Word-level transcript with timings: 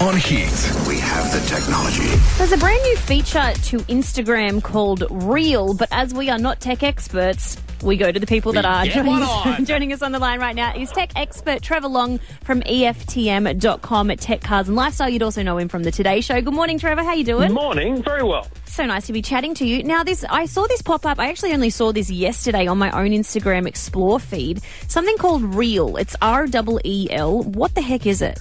on 0.00 0.16
Heat. 0.16 0.50
We 0.88 0.98
have 0.98 1.32
the 1.32 1.44
technology. 1.46 2.08
There's 2.38 2.52
a 2.52 2.56
brand 2.56 2.82
new 2.82 2.96
feature 2.96 3.52
to 3.52 3.78
Instagram 3.80 4.62
called 4.62 5.04
Reel, 5.10 5.74
but 5.74 5.88
as 5.92 6.14
we 6.14 6.30
are 6.30 6.38
not 6.38 6.60
tech 6.60 6.82
experts, 6.82 7.56
we 7.82 7.96
go 7.96 8.10
to 8.10 8.18
the 8.18 8.26
people 8.26 8.52
that 8.54 8.64
are 8.64 8.86
joining 8.86 9.14
us, 9.22 9.28
on. 9.28 9.64
joining 9.66 9.92
us 9.92 10.02
on 10.02 10.12
the 10.12 10.18
line 10.18 10.40
right 10.40 10.56
now. 10.56 10.74
Is 10.74 10.90
tech 10.90 11.10
expert 11.16 11.62
Trevor 11.62 11.88
Long 11.88 12.18
from 12.42 12.62
EFTM.com 12.62 14.10
at 14.10 14.20
Tech 14.20 14.40
Cars 14.40 14.68
and 14.68 14.76
Lifestyle. 14.76 15.10
You'd 15.10 15.22
also 15.22 15.42
know 15.42 15.58
him 15.58 15.68
from 15.68 15.82
the 15.82 15.90
Today 15.90 16.20
Show. 16.20 16.40
Good 16.40 16.54
morning, 16.54 16.78
Trevor. 16.78 17.02
How 17.02 17.12
you 17.12 17.24
doing? 17.24 17.48
Good 17.48 17.54
morning, 17.54 18.02
very 18.02 18.22
well. 18.22 18.46
So 18.64 18.86
nice 18.86 19.06
to 19.06 19.12
be 19.12 19.22
chatting 19.22 19.54
to 19.56 19.66
you. 19.66 19.82
Now, 19.84 20.02
this 20.02 20.24
I 20.28 20.46
saw 20.46 20.66
this 20.66 20.82
pop 20.82 21.04
up. 21.04 21.18
I 21.18 21.28
actually 21.28 21.52
only 21.52 21.70
saw 21.70 21.92
this 21.92 22.10
yesterday 22.10 22.66
on 22.66 22.78
my 22.78 22.90
own 22.90 23.10
Instagram 23.10 23.66
Explore 23.66 24.18
feed. 24.18 24.62
Something 24.88 25.16
called 25.18 25.42
Reel. 25.54 25.96
It's 25.96 26.16
R 26.22 26.46
E 26.46 26.80
E 26.84 27.08
L. 27.10 27.42
What 27.42 27.74
the 27.74 27.82
heck 27.82 28.06
is 28.06 28.22
it? 28.22 28.38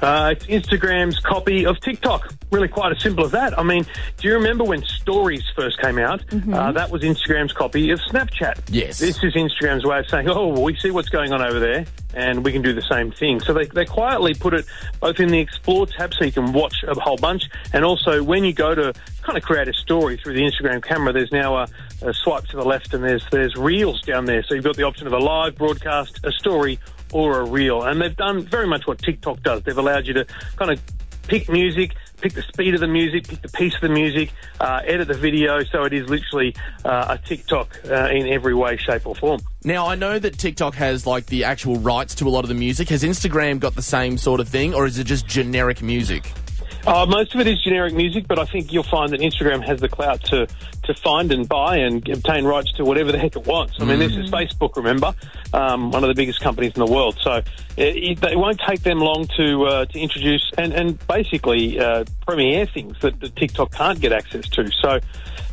Uh, 0.00 0.34
it's 0.36 0.46
Instagram's 0.46 1.18
copy 1.20 1.66
of 1.66 1.80
TikTok. 1.80 2.32
Really 2.50 2.68
quite 2.68 2.92
as 2.92 3.02
simple 3.02 3.24
as 3.24 3.32
that. 3.32 3.58
I 3.58 3.62
mean, 3.62 3.84
do 4.18 4.28
you 4.28 4.34
remember 4.34 4.64
when 4.64 4.82
stories 4.84 5.42
first 5.56 5.80
came 5.80 5.98
out? 5.98 6.22
Uh, 6.32 6.72
that 6.72 6.90
was 6.90 7.02
Instagram's 7.02 7.52
copy 7.52 7.90
of 7.90 8.00
Snapchat. 8.00 8.60
Yes. 8.68 8.98
This 8.98 9.22
is 9.22 9.34
Instagram's 9.34 9.84
way 9.84 9.98
of 9.98 10.08
saying, 10.08 10.28
oh, 10.28 10.60
we 10.60 10.76
see 10.76 10.90
what's 10.90 11.08
going 11.08 11.32
on 11.32 11.42
over 11.42 11.58
there 11.58 11.86
and 12.14 12.44
we 12.44 12.52
can 12.52 12.62
do 12.62 12.72
the 12.72 12.82
same 12.82 13.10
thing. 13.10 13.40
So 13.40 13.52
they, 13.52 13.66
they 13.66 13.84
quietly 13.84 14.34
put 14.34 14.54
it 14.54 14.66
both 15.00 15.18
in 15.18 15.28
the 15.28 15.40
Explore 15.40 15.86
tab 15.86 16.14
so 16.14 16.24
you 16.24 16.32
can 16.32 16.52
watch 16.52 16.84
a 16.86 16.98
whole 17.00 17.16
bunch 17.16 17.50
and 17.72 17.84
also 17.84 18.22
when 18.22 18.44
you 18.44 18.52
go 18.52 18.74
to 18.74 18.92
kind 19.22 19.36
of 19.36 19.42
create 19.42 19.68
a 19.68 19.72
story 19.72 20.16
through 20.16 20.34
the 20.34 20.42
Instagram 20.42 20.82
camera, 20.82 21.12
there's 21.12 21.32
now 21.32 21.56
a, 21.56 21.68
a 22.02 22.14
swipe 22.14 22.44
to 22.46 22.56
the 22.56 22.64
left 22.64 22.94
and 22.94 23.02
there's, 23.02 23.26
there's 23.30 23.56
reels 23.56 24.00
down 24.02 24.26
there. 24.26 24.42
So 24.44 24.54
you've 24.54 24.64
got 24.64 24.76
the 24.76 24.84
option 24.84 25.06
of 25.06 25.12
a 25.12 25.18
live 25.18 25.56
broadcast, 25.56 26.20
a 26.24 26.30
story, 26.30 26.78
or 27.12 27.40
a 27.40 27.44
reel. 27.44 27.82
And 27.82 28.00
they've 28.00 28.16
done 28.16 28.42
very 28.42 28.66
much 28.66 28.86
what 28.86 28.98
TikTok 28.98 29.42
does. 29.42 29.62
They've 29.62 29.76
allowed 29.76 30.06
you 30.06 30.14
to 30.14 30.26
kind 30.56 30.70
of 30.70 30.80
pick 31.28 31.48
music, 31.48 31.94
pick 32.20 32.34
the 32.34 32.42
speed 32.42 32.74
of 32.74 32.80
the 32.80 32.88
music, 32.88 33.28
pick 33.28 33.42
the 33.42 33.48
piece 33.48 33.74
of 33.74 33.80
the 33.80 33.88
music, 33.88 34.30
uh, 34.60 34.80
edit 34.84 35.08
the 35.08 35.14
video, 35.14 35.62
so 35.64 35.84
it 35.84 35.92
is 35.92 36.08
literally 36.08 36.54
uh, 36.84 37.16
a 37.18 37.18
TikTok 37.18 37.80
uh, 37.88 38.08
in 38.10 38.28
every 38.28 38.54
way, 38.54 38.76
shape, 38.76 39.06
or 39.06 39.14
form. 39.14 39.40
Now, 39.64 39.86
I 39.86 39.94
know 39.94 40.18
that 40.18 40.38
TikTok 40.38 40.74
has 40.74 41.06
like 41.06 41.26
the 41.26 41.44
actual 41.44 41.76
rights 41.76 42.14
to 42.16 42.28
a 42.28 42.30
lot 42.30 42.44
of 42.44 42.48
the 42.48 42.54
music. 42.54 42.88
Has 42.90 43.02
Instagram 43.02 43.58
got 43.58 43.74
the 43.74 43.82
same 43.82 44.18
sort 44.18 44.40
of 44.40 44.48
thing, 44.48 44.74
or 44.74 44.86
is 44.86 44.98
it 44.98 45.04
just 45.04 45.26
generic 45.26 45.82
music? 45.82 46.30
Uh, 46.86 47.06
most 47.06 47.34
of 47.34 47.40
it 47.40 47.46
is 47.46 47.62
generic 47.62 47.94
music, 47.94 48.26
but 48.28 48.38
I 48.38 48.44
think 48.44 48.70
you'll 48.70 48.82
find 48.82 49.10
that 49.12 49.20
Instagram 49.20 49.64
has 49.64 49.80
the 49.80 49.88
clout 49.88 50.22
to, 50.24 50.46
to 50.82 50.94
find 50.94 51.32
and 51.32 51.48
buy 51.48 51.78
and 51.78 52.06
obtain 52.08 52.44
rights 52.44 52.72
to 52.72 52.84
whatever 52.84 53.10
the 53.10 53.18
heck 53.18 53.36
it 53.36 53.46
wants. 53.46 53.76
I 53.80 53.84
mean, 53.84 53.98
this 53.98 54.14
is 54.14 54.30
Facebook, 54.30 54.76
remember, 54.76 55.14
um, 55.54 55.90
one 55.90 56.04
of 56.04 56.08
the 56.08 56.14
biggest 56.14 56.40
companies 56.40 56.74
in 56.74 56.84
the 56.84 56.92
world. 56.92 57.16
So 57.22 57.42
it, 57.78 57.96
it, 57.96 58.22
it 58.22 58.38
won't 58.38 58.60
take 58.60 58.82
them 58.82 58.98
long 58.98 59.26
to 59.36 59.64
uh, 59.64 59.84
to 59.86 59.98
introduce 59.98 60.50
and, 60.58 60.74
and 60.74 61.06
basically 61.06 61.80
uh, 61.80 62.04
premiere 62.26 62.66
things 62.66 63.00
that, 63.00 63.18
that 63.20 63.34
TikTok 63.34 63.72
can't 63.72 63.98
get 63.98 64.12
access 64.12 64.46
to. 64.50 64.70
So 64.70 65.00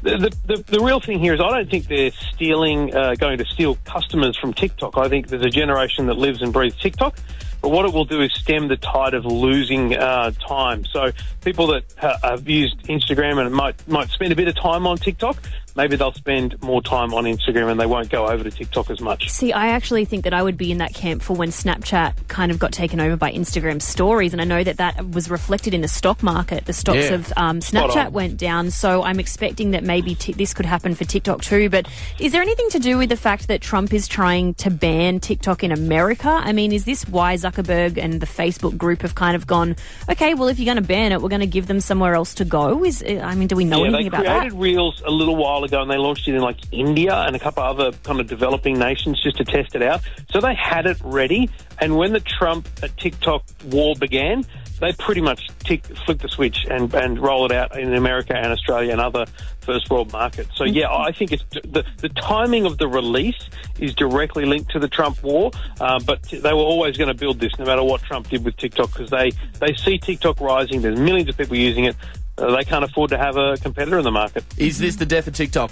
the, 0.02 0.18
the, 0.18 0.56
the, 0.56 0.64
the 0.64 0.80
real 0.82 1.00
thing 1.00 1.20
here 1.20 1.34
is 1.34 1.40
I 1.40 1.50
don't 1.50 1.70
think 1.70 1.88
they're 1.88 2.12
stealing, 2.12 2.94
uh, 2.94 3.16
going 3.16 3.38
to 3.38 3.46
steal 3.46 3.78
customers 3.86 4.38
from 4.38 4.54
TikTok. 4.54 4.98
I 4.98 5.08
think 5.08 5.28
there's 5.28 5.46
a 5.46 5.50
generation 5.50 6.08
that 6.08 6.18
lives 6.18 6.42
and 6.42 6.52
breathes 6.52 6.76
TikTok. 6.76 7.18
But 7.62 7.70
what 7.70 7.86
it 7.86 7.94
will 7.94 8.06
do 8.06 8.22
is 8.22 8.34
stem 8.34 8.67
the 8.70 8.78
tide 8.78 9.14
of 9.14 9.26
losing 9.26 9.95
uh, 9.95 10.31
time. 10.31 10.84
So 10.86 11.12
people 11.44 11.68
that 11.68 11.84
ha- 12.00 12.18
have 12.23 12.48
used 12.50 12.78
Instagram 12.84 13.40
and 13.40 13.53
might 13.53 13.88
might 13.88 14.09
spend 14.09 14.31
a 14.31 14.36
bit 14.36 14.48
of 14.48 14.56
time 14.56 14.88
on 14.88 14.98
TikTok, 14.98 15.38
maybe 15.76 15.95
they'll 15.95 16.12
spend 16.14 16.62
more 16.64 16.81
time 16.81 17.14
on 17.14 17.26
Instagram 17.26 17.70
and 17.70 17.80
they 17.80 17.86
won't 17.86 18.09
go 18.09 18.28
over 18.28 18.44
to 18.44 18.50
TikTok 18.50 18.90
as 18.90 19.00
much. 19.00 19.30
See, 19.30 19.53
I 19.53 19.68
actually 19.70 20.06
think 20.06 20.23
that 20.23 20.34
I 20.34 20.42
would 20.42 20.58
be 20.58 20.72
in 20.72 20.80
that 20.80 20.94
camp 20.95 21.22
for 21.22 21.36
when 21.36 21.50
Snapchat 21.50 22.28
kind 22.28 22.52
of 22.52 22.58
got 22.58 22.72
taken 22.72 23.00
over 23.00 23.16
by 23.16 23.31
Instagram 23.31 23.80
stories. 23.80 24.34
And 24.34 24.42
I 24.42 24.46
know 24.46 24.64
that 24.64 24.78
that 24.78 25.12
was 25.12 25.30
reflected 25.30 25.73
in 25.75 25.81
the 25.81 25.88
stock 25.88 26.23
market. 26.23 26.66
The 26.66 26.73
stocks 26.73 26.98
Yeah. 26.98 27.14
of 27.14 27.34
um, 27.38 27.59
Snapchat 27.59 28.12
went 28.12 28.38
down. 28.38 28.72
So 28.72 29.03
I'm 29.03 29.20
expecting 29.20 29.72
that 29.72 29.84
maybe 29.84 30.16
t- 30.16 30.34
this 30.34 30.53
could 30.56 30.66
happen 30.66 30.96
for 30.96 31.06
TikTok 31.06 31.42
too. 31.44 31.70
But 31.70 31.88
is 32.20 32.31
there 32.31 32.41
anything 32.41 32.72
to 32.72 32.80
do 32.80 32.97
with 32.97 33.09
the 33.09 33.18
fact 33.18 33.47
that 33.50 33.62
Trump 33.62 33.94
is 33.94 34.07
trying 34.07 34.56
to 34.56 34.72
ban 34.72 35.19
TikTok 35.19 35.63
in 35.63 35.72
America? 35.72 36.30
I 36.30 36.53
mean, 36.53 36.72
is 36.74 36.86
this 36.86 37.07
why 37.07 37.36
Zuckerberg 37.36 37.50
and 37.57 38.19
the 38.22 38.25
Facebook 38.25 38.78
group 38.78 39.01
have 39.01 39.16
kind 39.16 39.35
of 39.35 39.47
gone, 39.47 39.75
okay, 40.09 40.34
well, 40.34 40.47
if 40.47 40.59
you're 40.59 40.66
going 40.66 40.81
to 40.81 40.88
ban 40.88 41.12
it, 41.12 41.22
we're 41.22 41.29
going 41.29 41.41
to 41.41 41.47
give 41.47 41.67
them 41.67 41.79
somewhere 41.79 42.13
else 42.13 42.35
to 42.35 42.45
go? 42.45 42.84
Is 42.84 43.03
I 43.03 43.35
mean, 43.35 43.47
do 43.47 43.56
we 43.56 43.66
know 43.66 43.84
yeah, 43.84 43.89
anything 43.89 44.07
about 44.07 44.23
that? 44.25 44.44
they 44.44 44.50
created? 44.50 44.59
Reels 44.59 45.01
a 45.06 45.12
little 45.12 45.35
while 45.35 45.63
ago, 45.63 45.81
and 45.81 45.89
they 45.89 45.97
launched 45.97 46.28
it 46.28 46.35
in 46.35 46.41
like 46.41 46.57
India 46.72 47.16
and 47.16 47.35
a 47.35 47.39
couple 47.39 47.63
other 47.63 47.91
kind 48.03 48.19
of 48.19 48.28
developing 48.28 48.78
nations 48.78 49.22
just 49.22 49.38
to 49.38 49.45
test 49.45 49.75
it 49.75 49.81
out. 49.81 50.01
So 50.31 50.39
they 50.39 50.56
had 50.56 50.85
it 50.85 50.97
ready, 51.03 51.50
and 51.79 51.97
when 51.97 52.13
the 52.13 52.19
Trump 52.19 52.67
uh, 52.81 52.88
TikTok 52.97 53.44
war 53.66 53.95
began, 53.95 54.45
they 54.81 54.92
pretty 54.94 55.22
much 55.22 55.47
tick, 55.59 55.86
flick 56.06 56.19
the 56.19 56.28
switch 56.28 56.66
and 56.69 56.94
and 56.94 57.19
roll 57.19 57.46
it 57.46 57.52
out 57.52 57.80
in 57.80 57.94
America 57.94 58.36
and 58.36 58.52
Australia 58.52 58.92
and 58.92 59.00
other 59.00 59.25
first 59.62 59.90
world 59.90 60.12
markets. 60.12 60.50
So 60.56 60.64
yeah, 60.66 60.94
I 60.94 61.12
think 61.12 61.31
it's 61.31 61.44
the 61.52 61.86
the 61.97 62.09
timing 62.09 62.66
of 62.66 62.78
the 62.78 62.88
release 62.88 63.50
is 63.80 63.94
directly 63.94 64.46
linked 64.46 64.72
to 64.72 64.80
the 64.80 64.88
Trump 64.88 65.24
war, 65.24 65.52
uh, 65.80 66.00
but 66.06 66.24
they 66.24 66.53
were 66.53 66.59
always 66.59 66.97
going 66.97 67.08
to 67.08 67.14
build 67.14 67.40
this 67.40 67.58
no 67.59 67.66
matter 67.66 67.84
what 67.84 68.02
Trump 68.02 68.28
did 68.28 68.44
with 68.44 68.58
TikTok 68.58 68.92
because 68.92 69.12
they 69.12 69.31
they 69.59 69.74
see 69.75 69.97
TikTok 69.97 70.42
rising. 70.42 70.81
There's 70.81 71.00
millions 71.00 71.30
of 71.30 71.38
people 71.38 71.56
using 71.56 71.86
it. 71.86 71.96
Uh, 72.38 72.56
they 72.56 72.63
can't 72.63 72.84
afford 72.84 73.12
to 73.12 73.18
have 73.18 73.38
a 73.38 73.58
competitor 73.58 74.00
in 74.00 74.03
the 74.03 74.12
market. 74.12 74.44
Is 74.58 74.80
this 74.80 74.96
the 74.96 75.06
death 75.06 75.28
of 75.28 75.36
TikTok? 75.36 75.72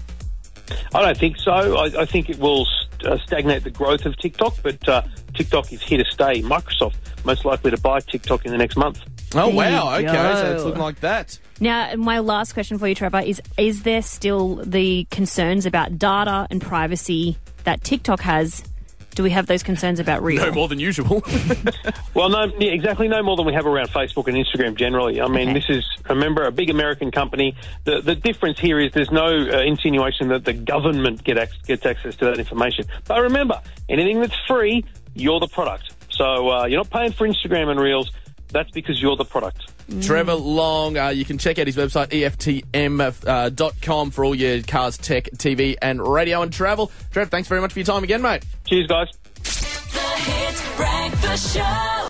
I 0.93 1.01
don't 1.01 1.17
think 1.17 1.37
so. 1.37 1.51
I, 1.51 2.01
I 2.01 2.05
think 2.05 2.29
it 2.29 2.37
will 2.37 2.67
uh, 3.05 3.17
stagnate 3.19 3.63
the 3.63 3.71
growth 3.71 4.05
of 4.05 4.17
TikTok, 4.17 4.55
but 4.63 4.87
uh, 4.87 5.03
TikTok 5.33 5.71
is 5.71 5.81
here 5.81 6.03
to 6.03 6.09
stay. 6.09 6.41
Microsoft 6.41 6.95
most 7.25 7.45
likely 7.45 7.71
to 7.71 7.79
buy 7.79 7.99
TikTok 7.99 8.45
in 8.45 8.51
the 8.51 8.57
next 8.57 8.77
month. 8.77 9.01
Oh 9.35 9.49
wow! 9.49 9.97
you 9.97 10.07
Okay, 10.07 10.15
so 10.15 10.55
it's 10.55 10.63
looking 10.63 10.81
like 10.81 10.99
that. 11.01 11.37
Now, 11.59 11.93
my 11.95 12.19
last 12.19 12.53
question 12.53 12.77
for 12.77 12.87
you, 12.87 12.95
Trevor, 12.95 13.19
is 13.19 13.41
is 13.57 13.83
there 13.83 14.01
still 14.01 14.55
the 14.55 15.05
concerns 15.11 15.65
about 15.65 15.99
data 15.99 16.47
and 16.49 16.61
privacy 16.61 17.37
that 17.63 17.83
TikTok 17.83 18.21
has? 18.21 18.63
Do 19.19 19.23
we 19.23 19.31
have 19.31 19.47
those 19.47 19.63
concerns 19.63 19.99
about 19.99 20.23
real? 20.23 20.45
No 20.45 20.51
more 20.53 20.69
than 20.69 20.79
usual. 20.79 21.21
Well, 22.13 22.29
no, 22.29 22.45
yeah, 22.57 22.71
exactly 22.71 23.07
no 23.07 23.21
more 23.21 23.35
than 23.37 23.45
we 23.45 23.53
have 23.53 23.65
around 23.65 23.89
Facebook 23.89 24.27
and 24.27 24.35
Instagram 24.35 24.75
generally. 24.75 25.21
I 25.21 25.27
mean, 25.27 25.49
Okay. 25.49 25.59
this 25.59 25.69
is, 25.69 25.85
remember, 26.09 26.43
a 26.43 26.51
big 26.51 26.69
American 26.69 27.11
company. 27.11 27.55
The, 27.85 28.01
the 28.01 28.15
difference 28.15 28.59
here 28.59 28.79
is 28.79 28.91
there's 28.93 29.11
no 29.11 29.25
uh, 29.27 29.61
insinuation 29.61 30.29
that 30.29 30.43
the 30.43 30.51
government 30.53 31.23
get 31.23 31.37
ac- 31.37 31.53
gets 31.67 31.85
access 31.85 32.15
to 32.17 32.25
that 32.25 32.39
information. 32.39 32.85
But 33.07 33.21
remember, 33.21 33.61
anything 33.89 34.19
that's 34.21 34.35
free, 34.47 34.83
you're 35.13 35.39
the 35.39 35.47
product. 35.47 35.93
So 36.11 36.49
uh, 36.49 36.65
you're 36.65 36.79
not 36.79 36.89
paying 36.89 37.11
for 37.11 37.27
Instagram 37.27 37.69
and 37.69 37.79
Reels. 37.79 38.11
That's 38.51 38.71
because 38.71 39.01
you're 39.01 39.15
the 39.15 39.25
product. 39.25 39.71
Trevor 40.01 40.35
Long, 40.35 40.97
uh, 40.97 41.09
you 41.09 41.25
can 41.25 41.37
check 41.37 41.59
out 41.59 41.67
his 41.67 41.75
website, 41.75 42.07
EFTM.com, 42.07 44.11
for 44.11 44.25
all 44.25 44.35
your 44.35 44.61
cars, 44.63 44.97
tech, 44.97 45.25
TV, 45.35 45.75
and 45.81 46.01
radio 46.01 46.41
and 46.41 46.51
travel. 46.51 46.91
Trev, 47.11 47.29
thanks 47.29 47.47
very 47.47 47.61
much 47.61 47.73
for 47.73 47.79
your 47.79 47.85
time 47.85 48.03
again, 48.03 48.21
mate. 48.21 48.43
Cheers, 48.65 48.87
guys. 48.87 49.07